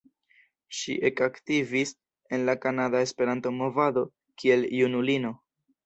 Ŝi 0.77 0.95
ekaktivis 1.09 1.93
en 2.39 2.47
la 2.49 2.57
kanada 2.65 3.05
Esperanto-movado 3.11 4.07
kiel 4.43 4.71
junulino. 4.83 5.39